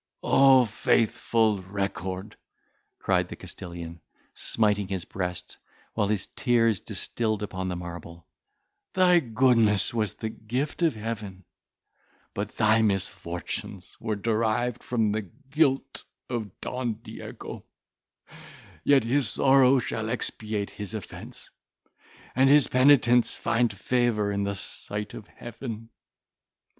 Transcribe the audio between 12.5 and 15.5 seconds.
thy misfortunes were derived from the